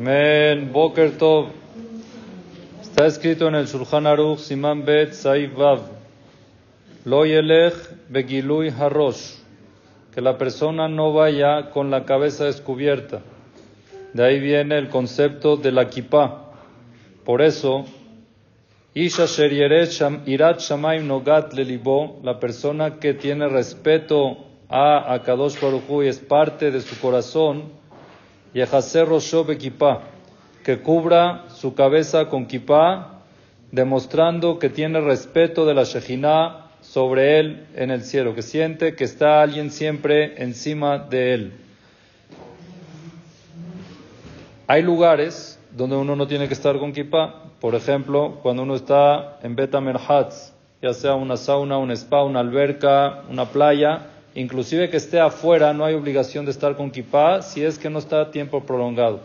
Men 0.00 0.72
Boker 0.72 1.18
Tov. 1.18 1.48
Está 2.80 3.04
escrito 3.04 3.48
en 3.48 3.54
el 3.54 3.66
Shulchan 3.66 4.06
Aruch 4.06 4.38
Siman 4.38 4.86
Bet 4.86 5.12
Saif 5.12 5.54
Vav. 5.54 5.80
Lo 7.04 7.26
yelech 7.26 7.74
begilui 8.08 8.70
harosh. 8.70 9.36
Que 10.14 10.22
la 10.22 10.38
persona 10.38 10.88
no 10.88 11.12
vaya 11.12 11.68
con 11.68 11.90
la 11.90 12.06
cabeza 12.06 12.46
descubierta. 12.46 13.20
De 14.14 14.24
ahí 14.24 14.40
viene 14.40 14.78
el 14.78 14.88
concepto 14.88 15.58
de 15.58 15.70
la 15.70 15.90
kippah. 15.90 16.50
Por 17.22 17.42
eso, 17.42 17.84
Isha 18.94 19.26
Irat 20.24 20.60
Shamaim 20.60 21.06
Nogat 21.06 21.52
Lelibo, 21.52 22.20
la 22.22 22.40
persona 22.40 22.98
que 22.98 23.12
tiene 23.12 23.48
respeto 23.48 24.38
a 24.70 25.12
Akadosh 25.12 25.60
Baruch 25.60 25.82
Hu 25.90 26.04
y 26.04 26.08
es 26.08 26.20
parte 26.20 26.70
de 26.70 26.80
su 26.80 26.98
corazón, 26.98 27.79
Yehaser 28.52 29.06
Rosho 29.06 29.44
Bekipá, 29.44 30.02
que 30.64 30.80
cubra 30.80 31.44
su 31.54 31.74
cabeza 31.74 32.28
con 32.28 32.46
kipá, 32.46 33.20
demostrando 33.70 34.58
que 34.58 34.68
tiene 34.68 35.00
respeto 35.00 35.64
de 35.64 35.74
la 35.74 35.84
Shejinah 35.84 36.66
sobre 36.80 37.38
él 37.38 37.66
en 37.76 37.90
el 37.90 38.02
cielo, 38.02 38.34
que 38.34 38.42
siente 38.42 38.96
que 38.96 39.04
está 39.04 39.42
alguien 39.42 39.70
siempre 39.70 40.42
encima 40.42 40.98
de 40.98 41.34
él. 41.34 41.52
Hay 44.66 44.82
lugares 44.82 45.58
donde 45.70 45.96
uno 45.96 46.16
no 46.16 46.26
tiene 46.26 46.48
que 46.48 46.54
estar 46.54 46.78
con 46.78 46.92
kipá, 46.92 47.44
por 47.60 47.74
ejemplo, 47.74 48.38
cuando 48.42 48.62
uno 48.62 48.74
está 48.74 49.38
en 49.42 49.54
Betamerhatz, 49.54 50.52
ya 50.80 50.94
sea 50.94 51.14
una 51.14 51.36
sauna, 51.36 51.78
un 51.78 51.90
spa, 51.90 52.24
una 52.24 52.40
alberca, 52.40 53.22
una 53.28 53.44
playa, 53.46 54.06
inclusive 54.34 54.90
que 54.90 54.96
esté 54.96 55.20
afuera, 55.20 55.72
no 55.72 55.84
hay 55.84 55.94
obligación 55.94 56.44
de 56.44 56.50
estar 56.50 56.76
con 56.76 56.90
kipá 56.90 57.42
si 57.42 57.64
es 57.64 57.78
que 57.78 57.90
no 57.90 57.98
está 57.98 58.30
tiempo 58.30 58.64
prolongado. 58.64 59.20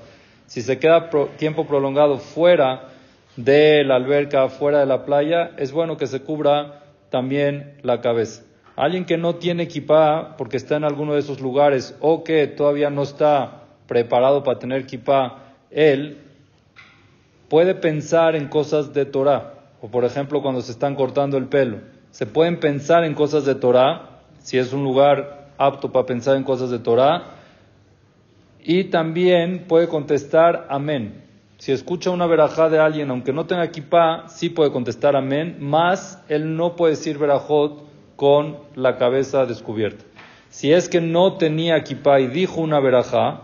Si 0.47 0.61
se 0.61 0.77
queda 0.77 1.09
tiempo 1.37 1.65
prolongado 1.65 2.17
fuera 2.17 2.89
de 3.35 3.83
la 3.83 3.95
alberca, 3.95 4.47
fuera 4.49 4.79
de 4.79 4.85
la 4.85 5.05
playa, 5.05 5.51
es 5.57 5.71
bueno 5.71 5.97
que 5.97 6.07
se 6.07 6.21
cubra 6.21 6.83
también 7.09 7.77
la 7.81 8.01
cabeza. 8.01 8.43
Alguien 8.75 9.05
que 9.05 9.17
no 9.17 9.35
tiene 9.35 9.67
kipá 9.67 10.35
porque 10.37 10.57
está 10.57 10.75
en 10.75 10.83
alguno 10.83 11.13
de 11.13 11.19
esos 11.19 11.39
lugares 11.39 11.95
o 12.01 12.23
que 12.23 12.47
todavía 12.47 12.89
no 12.89 13.03
está 13.03 13.63
preparado 13.87 14.43
para 14.43 14.59
tener 14.59 14.85
kipá, 14.85 15.43
él 15.71 16.17
puede 17.49 17.75
pensar 17.75 18.35
en 18.35 18.47
cosas 18.47 18.93
de 18.93 19.05
Torah. 19.05 19.53
O 19.81 19.87
por 19.87 20.03
ejemplo, 20.03 20.41
cuando 20.41 20.61
se 20.61 20.71
están 20.71 20.95
cortando 20.95 21.37
el 21.37 21.45
pelo. 21.45 21.79
Se 22.11 22.25
pueden 22.25 22.59
pensar 22.59 23.03
en 23.03 23.13
cosas 23.13 23.45
de 23.45 23.55
Torah 23.55 24.14
si 24.45 24.59
es 24.59 24.73
un 24.73 24.83
lugar 24.83 25.47
apto 25.57 25.91
para 25.91 26.05
pensar 26.05 26.37
en 26.37 26.43
cosas 26.43 26.69
de 26.69 26.77
Torah. 26.77 27.23
Y 28.63 28.85
también 28.85 29.65
puede 29.67 29.87
contestar 29.87 30.67
amén. 30.69 31.23
Si 31.57 31.71
escucha 31.71 32.11
una 32.11 32.27
verajá 32.27 32.69
de 32.69 32.77
alguien, 32.77 33.09
aunque 33.09 33.33
no 33.33 33.47
tenga 33.47 33.63
equipa, 33.63 34.25
sí 34.27 34.49
puede 34.49 34.71
contestar 34.71 35.15
amén, 35.15 35.57
más 35.61 36.21
él 36.29 36.55
no 36.55 36.75
puede 36.75 36.91
decir 36.91 37.17
verajot 37.17 37.85
con 38.15 38.57
la 38.75 38.97
cabeza 38.97 39.47
descubierta. 39.47 40.05
Si 40.49 40.71
es 40.71 40.89
que 40.89 41.01
no 41.01 41.37
tenía 41.37 41.75
equipa 41.77 42.19
y 42.19 42.27
dijo 42.27 42.61
una 42.61 42.79
verajá, 42.79 43.41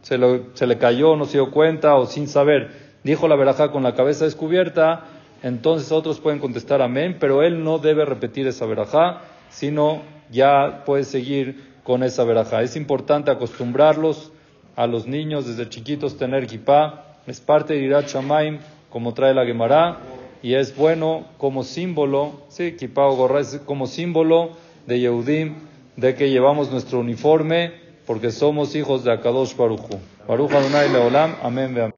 se, 0.00 0.18
se, 0.54 0.66
le 0.66 0.78
cayó, 0.78 1.16
no 1.16 1.26
se 1.26 1.32
dio 1.32 1.50
cuenta 1.50 1.96
o 1.96 2.06
sin 2.06 2.28
saber, 2.28 2.70
dijo 3.04 3.28
la 3.28 3.36
verajá 3.36 3.72
con 3.72 3.82
la 3.82 3.94
cabeza 3.94 4.24
descubierta, 4.24 5.04
entonces 5.42 5.92
otros 5.92 6.18
pueden 6.18 6.38
contestar 6.38 6.80
amén, 6.80 7.18
pero 7.20 7.42
él 7.42 7.62
no 7.62 7.78
debe 7.78 8.06
repetir 8.06 8.46
esa 8.46 8.64
verajá, 8.64 9.20
sino 9.50 10.00
ya 10.30 10.82
puede 10.84 11.04
seguir 11.04 11.70
con 11.82 12.02
esa 12.02 12.24
verajá. 12.24 12.62
Es 12.62 12.76
importante 12.76 13.30
acostumbrarlos 13.30 14.32
a 14.76 14.86
los 14.86 15.06
niños 15.06 15.46
desde 15.46 15.68
chiquitos 15.68 16.16
tener 16.16 16.46
kipá, 16.46 17.04
es 17.26 17.40
parte 17.40 17.74
de 17.74 17.80
Irat 17.80 18.08
Shamaim, 18.08 18.58
como 18.90 19.14
trae 19.14 19.34
la 19.34 19.44
Gemara, 19.44 19.98
y 20.42 20.54
es 20.54 20.74
bueno 20.74 21.26
como 21.38 21.64
símbolo, 21.64 22.42
sí, 22.48 22.72
kipá 22.72 23.06
o 23.06 23.16
gorra, 23.16 23.40
es 23.40 23.60
como 23.66 23.86
símbolo 23.86 24.50
de 24.86 25.00
Yehudim, 25.00 25.54
de 25.96 26.14
que 26.14 26.30
llevamos 26.30 26.70
nuestro 26.70 27.00
uniforme, 27.00 27.72
porque 28.06 28.30
somos 28.30 28.74
hijos 28.74 29.04
de 29.04 29.12
Akadosh 29.12 29.54
Baruchu. 29.54 29.98
Baruch 30.26 30.52
Adonai 30.52 30.90
Leolam, 30.90 31.34
amén. 31.42 31.92